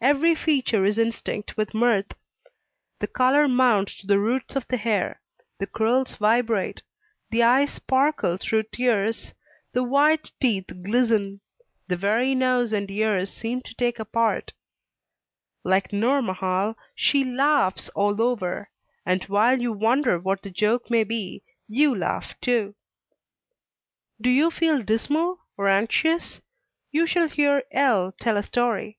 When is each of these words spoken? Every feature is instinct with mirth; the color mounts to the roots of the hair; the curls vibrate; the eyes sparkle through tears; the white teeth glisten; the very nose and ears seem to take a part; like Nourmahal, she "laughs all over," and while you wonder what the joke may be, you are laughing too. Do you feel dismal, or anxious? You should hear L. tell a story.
Every 0.00 0.36
feature 0.36 0.84
is 0.84 0.96
instinct 0.96 1.56
with 1.56 1.74
mirth; 1.74 2.12
the 3.00 3.08
color 3.08 3.48
mounts 3.48 3.96
to 3.96 4.06
the 4.06 4.20
roots 4.20 4.54
of 4.54 4.68
the 4.68 4.76
hair; 4.76 5.20
the 5.58 5.66
curls 5.66 6.14
vibrate; 6.14 6.82
the 7.32 7.42
eyes 7.42 7.72
sparkle 7.72 8.36
through 8.36 8.62
tears; 8.70 9.34
the 9.72 9.82
white 9.82 10.30
teeth 10.40 10.66
glisten; 10.84 11.40
the 11.88 11.96
very 11.96 12.32
nose 12.32 12.72
and 12.72 12.88
ears 12.92 13.32
seem 13.32 13.60
to 13.62 13.74
take 13.74 13.98
a 13.98 14.04
part; 14.04 14.52
like 15.64 15.88
Nourmahal, 15.92 16.76
she 16.94 17.24
"laughs 17.24 17.88
all 17.88 18.22
over," 18.22 18.70
and 19.04 19.24
while 19.24 19.60
you 19.60 19.72
wonder 19.72 20.16
what 20.16 20.42
the 20.44 20.50
joke 20.50 20.90
may 20.90 21.02
be, 21.02 21.42
you 21.66 21.92
are 21.94 21.98
laughing 21.98 22.36
too. 22.40 22.74
Do 24.20 24.30
you 24.30 24.48
feel 24.52 24.80
dismal, 24.82 25.40
or 25.56 25.66
anxious? 25.66 26.40
You 26.92 27.04
should 27.04 27.32
hear 27.32 27.64
L. 27.72 28.12
tell 28.12 28.36
a 28.36 28.44
story. 28.44 28.98